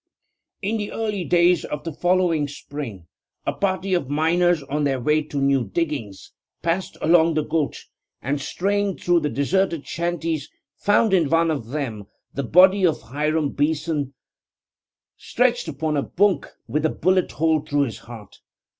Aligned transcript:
In 0.63 0.77
the 0.77 0.91
early 0.91 1.23
days 1.23 1.63
of 1.63 1.83
the 1.83 1.93
following 1.93 2.47
spring 2.47 3.05
a 3.45 3.53
party 3.53 3.93
of 3.93 4.09
miners 4.09 4.63
on 4.63 4.83
their 4.83 4.99
way 4.99 5.21
to 5.21 5.37
new 5.39 5.63
diggings 5.63 6.31
passed 6.63 6.97
along 7.03 7.35
the 7.35 7.43
gulch, 7.43 7.87
and 8.19 8.41
straying 8.41 8.97
through 8.97 9.19
the 9.19 9.29
deserted 9.29 9.85
shanties 9.85 10.49
found 10.79 11.13
in 11.13 11.29
one 11.29 11.51
of 11.51 11.67
them 11.67 12.07
the 12.33 12.41
body 12.41 12.83
of 12.83 12.99
Hiram 12.99 13.51
Beeson, 13.51 14.15
stretched 15.17 15.67
upon 15.67 15.95
a 15.95 16.01
bunk, 16.01 16.47
with 16.67 16.83
a 16.83 16.89
bullet 16.89 17.33
hole 17.33 17.59
through 17.59 17.91
the 17.91 17.97
heart. 18.01 18.39